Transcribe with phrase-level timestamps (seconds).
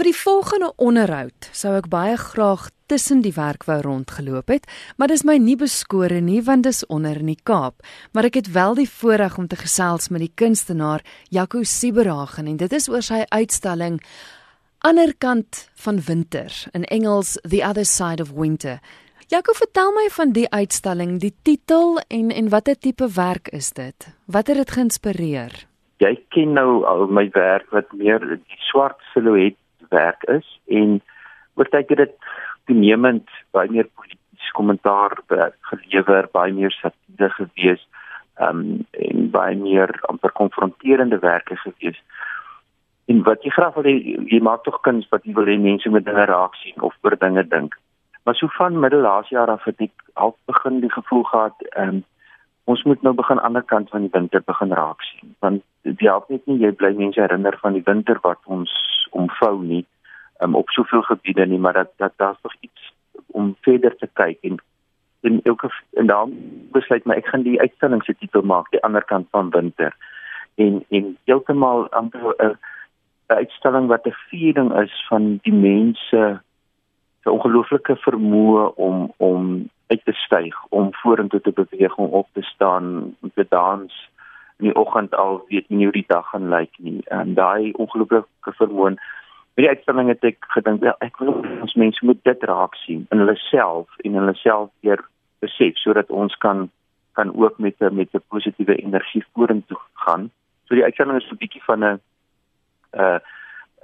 [0.00, 4.64] Vir die volgende onderhoud sou ek baie graag tussen die werk wou rondgeloop het,
[4.96, 7.84] maar dis my nie beskore nie want dis onder in die Kaap.
[8.16, 12.56] Maar ek het wel die voorreg om te gesels met die kunstenaar Jaco Siberhagen en
[12.64, 14.00] dit is oor sy uitstalling
[14.88, 18.80] Ander kant van winter in Engels The Other Side of Winter.
[19.28, 24.14] Jaco, vertel my van die uitstalling, die titel en en watter tipe werk is dit?
[24.24, 25.66] Wat het dit geïnspireer?
[26.00, 29.59] Jy ken nou al my werk wat meer die swart silhouet
[29.90, 31.00] werk is en
[31.54, 32.16] oor tyd het dit
[32.70, 35.18] toenemend baie meer politieke kommentaar
[35.70, 37.82] gelewer, baie meer satire gewees,
[38.40, 41.98] ehm um, en baie meer amper konfronterende werke gewees.
[43.10, 43.94] En wat jy graag wil hê,
[44.32, 47.16] jy maak tog kuns wat jy wil hê mense moet dinge raak sien of oor
[47.18, 47.76] dinge dink.
[48.24, 52.04] Maar so van middelaas jaar af het ek al begin die gevoel gehad, ehm um,
[52.70, 55.34] ons moet nou begin aan die ander kant van die winter begin raak sien.
[55.44, 58.72] Want dit help net nie jy bly mense herinner van die winter wat ons
[59.16, 59.84] omvou nie
[60.44, 62.92] um, op soveel gebiede nie, maar dat dat daar's nog iets
[63.26, 64.60] om verder te kyk en
[65.20, 65.68] en elke
[66.00, 66.32] en dan
[66.72, 69.96] besluit my ek gaan die uitstalling se titel maak die ander kant van winter
[70.54, 72.56] en en heeltemal 'n 'n
[73.26, 76.40] uitstalling wat 'n viering is van die mense
[77.22, 82.42] se ongelooflike vermoë om om uit te styg, om vorentoe te beweeg, om op te
[82.42, 83.92] staan, om te dans
[84.58, 87.00] in die oggend al weet nie hoe die dag gaan lyk nie.
[87.08, 88.96] En daai ongelooflike vermoë
[89.60, 93.02] Met die uitstalling het ek gedink ja, ek wil ons mense moet dit raak sien
[93.10, 95.02] in hulle self en hulle self weer
[95.44, 96.68] besef sodat ons kan
[97.18, 100.30] kan ook met 'n met 'n positiewe energie vorentoe gaan.
[100.64, 102.00] So die uitstalling is 'n bietjie van 'n
[103.02, 103.18] uh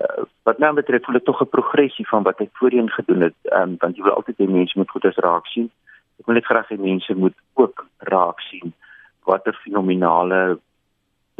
[0.00, 3.34] uh wat nou betref voel dit tog 'n progressie van wat ek voorheen gedoen het,
[3.52, 5.70] um, want jy wil altyd hê mense moet goedes raak sien.
[6.20, 8.74] Ek wil net graag hê mense moet ook raak sien
[9.24, 10.58] watter fenominale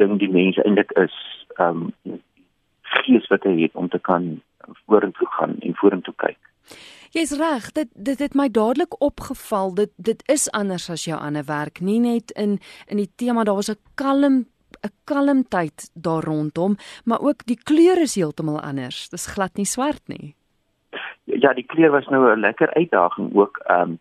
[0.00, 1.14] ding die mense eintlik is.
[1.60, 1.92] Um
[2.94, 4.40] gees wat hy het om te kan
[4.86, 6.38] vorentoe gaan en vorentoe kyk.
[7.14, 9.74] Jy's reg, dit dit het my dadelik opgeval.
[9.74, 12.58] Dit dit is anders as jou ander werk, nie net in
[12.90, 14.46] in die tema daar was 'n kalm
[14.84, 19.08] 'n kalmtyd daar rondom, maar ook die kleure is heeltemal anders.
[19.08, 20.34] Dis glad nie swart nie.
[21.24, 23.98] Ja, die kleur was nou 'n lekker uitdaging ook, ehm um,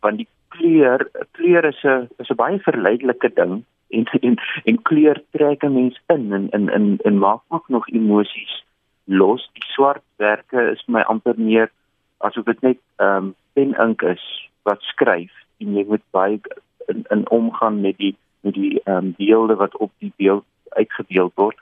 [0.00, 5.22] want die kleur kleur is 'n is 'n baie verleidelike ding en en en kleur
[5.30, 8.64] trek 'n mens in en in in en maak ook nog emosies
[9.04, 9.50] los.
[9.52, 11.70] Die swartwerke is my amper meer
[12.18, 16.40] asof dit net ehm um, pen ink is wat skryf en jy moet baie
[16.86, 20.44] in in omgaan met die met die ehm um, beelde wat op die beeld
[20.78, 21.58] uitgebeeld word.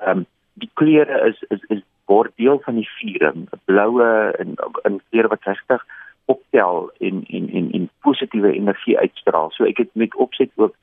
[0.00, 0.26] Ehm um,
[0.58, 4.10] die kleure is is is word deel van die viering, bloue
[4.42, 4.54] en
[4.88, 5.84] in kleure wat regtig
[6.24, 9.50] optel en en en en positiewe energie uitstraal.
[9.56, 10.76] So ek het met opset ook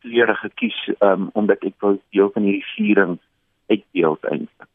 [0.00, 3.18] kleure gekies um, omdat ek wou deel van hierdie viering
[3.68, 4.68] uitbeeld eintlik.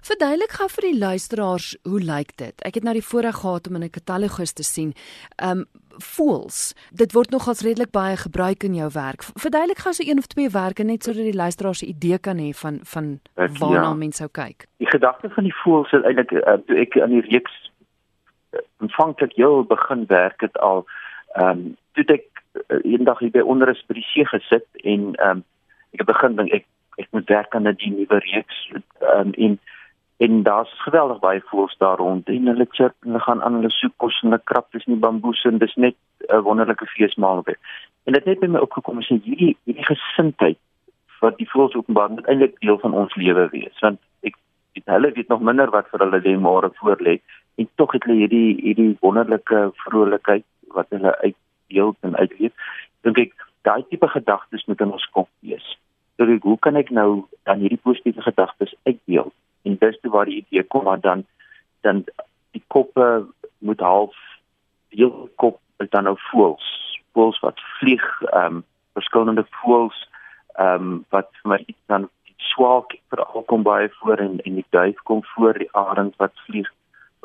[0.00, 2.62] Verduidelik gou vir die luisteraars hoe lyk dit?
[2.64, 4.94] Ek het nou die voorreg gehad om in 'n katalogus te sien.
[5.36, 5.66] Um
[6.02, 6.74] voels.
[6.92, 9.22] Dit word nogals redelik baie gebruik in jou werk.
[9.34, 12.50] Verduidelik gou so een of twee werke net sodat die luisteraars 'n idee kan hê
[12.62, 13.94] van van waarna ja.
[13.94, 14.66] mense sou kyk.
[14.76, 17.54] Die gedagte van die voels is eintlik uh, ek aan die reeks
[18.52, 20.86] uh, aanvanklik heel begin werk het al
[21.32, 22.26] ehm um, toe ek
[22.68, 25.44] uh, eendag hier by onder is by die see gesit en ehm um,
[25.92, 26.66] ek het begin dink ek
[26.96, 29.60] ek moet werk aan 'n nuwe reeks ehm um, en
[30.24, 33.70] en daar's geweldig baie voëls daar rond en hulle chirp en hulle gaan aan hulle
[33.72, 35.96] soek kos en hulle krap dis nie bamboes en dis net
[36.28, 37.58] 'n wonderlike feesmaal weer.
[38.04, 40.58] En dit het net by my opgekom as hierdie hierdie gesindheid
[41.20, 44.36] wat die voëls openbaar moet eintlik deel van ons lewe wees want ek
[44.74, 47.20] weet hulle weet nog minder wat vir hulle die môre voorlê
[47.56, 50.44] en tog het hulle hierdie hierdie wonderlike vrolikheid
[50.74, 51.36] wat hulle uit
[51.70, 52.52] deel en uitleef,
[53.06, 55.66] dink ek daai tipe gedagtes moet in ons kop wees.
[56.16, 59.30] So ek, hoe kan ek nou dan hierdie positiewe gedagtes uitdeel?
[59.70, 61.24] En dis toe waar die idee kom maar dan
[61.80, 62.04] dan
[62.50, 63.26] die koppe
[63.58, 64.16] moet half
[64.88, 66.66] deel kop is dan nou voels,
[67.12, 70.08] voels wat vlieg, ehm um, verskillende voels
[70.54, 72.08] ehm um, wat vir my dan
[72.50, 76.68] swak veral kom baie voor en en die duif kom voor die arend wat vlieg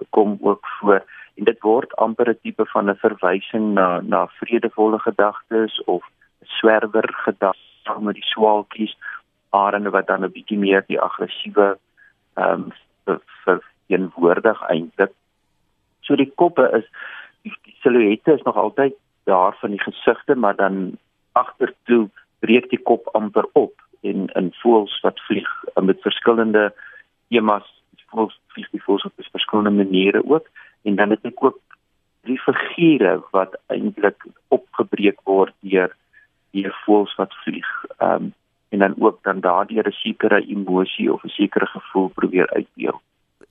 [0.09, 1.01] kom ook voor.
[1.35, 6.03] En dit word amper 'n tipe van 'n verwysing na na vredevolle gedagtes of
[6.43, 8.97] swerwer gedagtes met die swaalkies
[9.49, 11.77] arende wat dan 'n bietjie meer die aggressiewe
[12.35, 12.67] ehm
[13.05, 15.11] um, verteenwoordig eintlik.
[16.01, 16.85] So die koppe is
[17.45, 18.95] die, die silhouette is nog altyd
[19.29, 20.97] daar van die gesigte, maar dan
[21.31, 22.09] agtertoe
[22.39, 25.49] breek die kop amper op en in voels wat vlieg
[25.81, 26.73] met verskillende
[27.29, 27.65] temas
[28.15, 30.47] voels vlieg die voels op verskillende maniere ook
[30.83, 31.59] en dan het ek ook
[32.25, 35.93] drie figure wat eintlik opgebreek word deur
[36.55, 37.69] die voëls wat vlieg.
[37.97, 38.33] Ehm um,
[38.69, 43.01] en dan ook dan daardeur 'n sekere emosie of 'n sekere gevoel probeer uitdeel.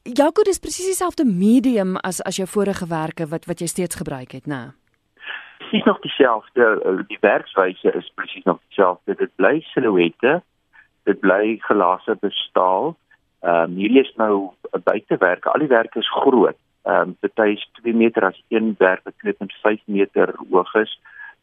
[0.02, 4.32] Jaco, dis presies dieselfde medium as as jou vorige werke wat wat jy steeds gebruik
[4.32, 4.72] het, né?
[5.58, 9.14] Presies nog dieselfde, die werkswyse is presies nog dieselfde.
[9.14, 10.42] Dit bly silhouette.
[11.04, 12.96] Dit bly glaser bestaal.
[13.40, 15.46] Ehm um, hierdie is nou 'n buitewerk.
[15.46, 16.56] Al die werke is groot.
[16.82, 21.00] Ehm um, dit is 2 meter as een werk wat 2.5 meter hoog is.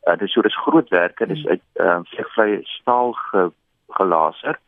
[0.07, 3.51] Uh, dis so dis groot werke, dis uit ehm um, vlegvrye staal ge,
[3.98, 4.59] gelaser.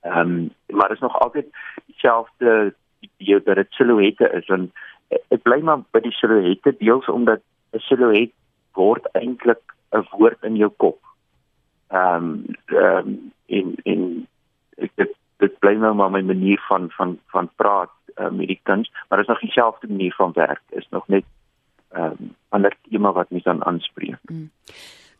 [0.00, 1.46] Ehm um, maar is nog altyd
[1.86, 4.72] dieselfde idee dat dit silhouette is en
[5.28, 7.42] ek bly maar by die silhouette deels omdat
[7.72, 8.32] 'n silhouet
[8.72, 9.62] word eintlik
[9.92, 10.98] 'n woord in jou kop.
[11.88, 14.26] Ehm um, ehm um, in in
[14.76, 18.60] ek dit dit bly nou maar my manier van van van praat uh, met die
[18.62, 20.62] kuns, maar dit is nog dieselfde manier van werk.
[20.68, 21.24] Is nog net
[21.90, 24.18] ehm um, ander tema wat mens dan aanspreek.
[24.22, 24.50] Mm.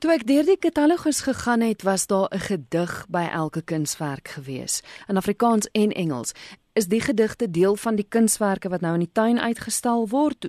[0.01, 4.83] Toe ek deur die katalogus gegaan het, was daar 'n gedig by elke kunswerk gewees
[5.09, 6.33] in Afrikaans en Engels.
[6.73, 10.49] Is die gedigte deel van die kunswerke wat nou in die tuin uitgestal word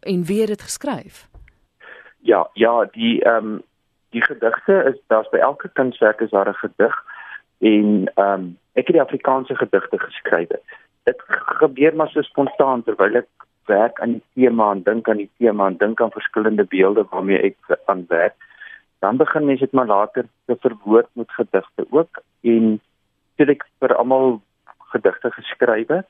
[0.00, 1.28] en wie het dit geskryf?
[2.18, 3.62] Ja, ja, die ehm um,
[4.10, 6.94] die gedigte is daar's by elke kunswerk is daar 'n gedig
[7.58, 10.48] en ehm um, ek het die Afrikaanse gedigte geskryf.
[11.02, 11.22] Dit
[11.60, 13.28] gebeur maar so spontaan terwyl ek
[13.66, 17.42] werk aan die tema en dink aan die tema en dink aan verskillende beelde waarmee
[17.50, 18.36] ek aan werk.
[19.00, 22.80] Dan begin mens dit maar later te verwoord met gedigte ook en
[23.36, 24.40] toe ek vir almal
[24.92, 26.02] gedigte geskrywe.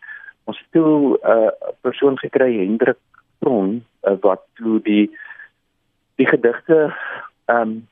[0.44, 1.50] Ons het toe 'n uh,
[1.80, 2.98] persoon gekry Hendrik
[3.40, 5.10] Tron uh, wat toe die
[6.16, 6.94] die gedigte
[7.46, 7.88] ehm um,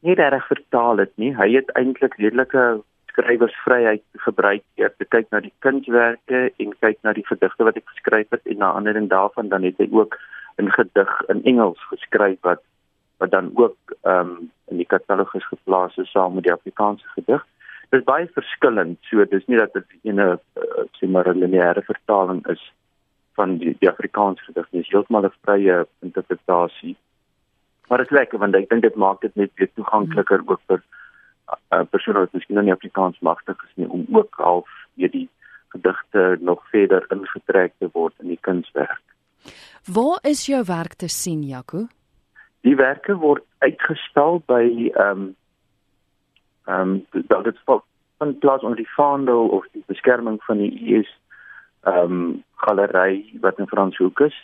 [0.00, 1.32] nie reg vertaal het nie.
[1.34, 2.82] Hy het eintlik redelike
[3.16, 7.88] skrywersvryheid gebruik deur te kyk na die kunswerke en kyk na die gedigte wat ek
[7.94, 10.18] geskryf het en na aandering daarvan dan het hy ook
[10.60, 12.62] 'n gedig in Engels geskryf wat
[13.18, 17.46] wat dan ook ehm um, in die katalogus geplaas is saam met die Afrikaanse gedig.
[17.90, 18.98] Dit is baie verskillend.
[19.00, 20.36] So dis nie dat dit 'n uh,
[20.98, 22.72] sê maar 'n lineêre vertaling is
[23.34, 24.80] van die, die Afrikaanse gedig nie.
[24.80, 26.96] Dit is heeltemal 'n vrye interpretasie.
[27.88, 30.82] Maar dit is lekker want ek dink dit maak dit net weer toegankliker ook vir
[31.74, 35.28] uh, persoon wat miskien nie Afrikaans magtig is nie om ook half weer die
[35.68, 39.02] gedigte nog verder ingetrek te word in die kunswerk.
[39.86, 41.86] Waar is jou werk te sien, Jaco?
[42.66, 45.26] Die werke word uitgestal by ehm um,
[46.66, 47.62] ehm um, dit is
[48.18, 51.12] van plaas onder die vaandel of die beskerming van die US
[51.86, 54.36] ehm um, galery wat in Franshoek is,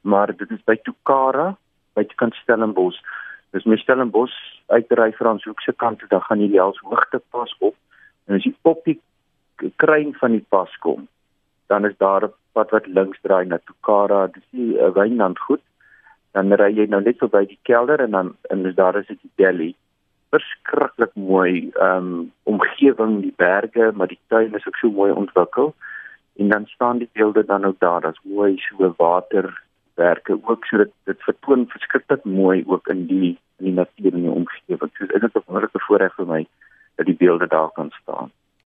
[0.00, 1.56] maar dit is by Tukara
[1.94, 2.04] by
[2.42, 3.00] Stellenbosch.
[3.54, 4.34] Dis my Stellenbosch
[4.68, 7.74] uitry Franshoek se kant toe, dan gaan jy als hoogte pas op
[8.26, 8.98] en as jy op die
[9.76, 11.06] kruin van die pas kom,
[11.70, 15.62] dan is daar 'n pad wat links draai na Tukara, dis die uh, wynland goed.
[16.32, 19.20] Dan ry jy nou net verby die kelder en dan en is daar is dit
[19.22, 19.74] die deli.
[20.30, 25.74] Verskriklik mooi ehm um, omgewing, die berge, maar die tuin is ook so mooi ontwikkel
[26.36, 28.94] en dan staan die beelde dan ook daar as mooi so
[29.96, 34.20] waterwerke ook so dit dit vertoon verskriklik mooi ook in die in die natuur en
[34.20, 34.90] die omgewing.
[34.92, 36.46] So dit is 'n wonderlike voorreg vir my
[36.96, 38.30] dat die beelde daar kan staan.